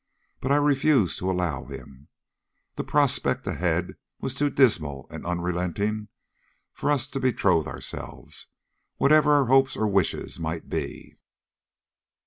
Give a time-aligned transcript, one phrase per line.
[0.39, 2.07] But I refused to allow him.
[2.75, 6.07] The prospect ahead was too dismal and unrelenting
[6.73, 8.47] for us to betroth ourselves,
[8.97, 11.17] whatever our hopes or wishes might be."